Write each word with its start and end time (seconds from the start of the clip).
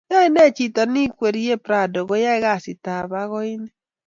Yaenee 0.13 0.51
chito 0.55 0.81
ni 0.91 0.99
ingwerie 1.05 1.55
Prado 1.65 1.99
Kuyai 2.07 2.39
kazit 2.43 2.85
ab 2.95 3.09
pakoinik 3.11 3.73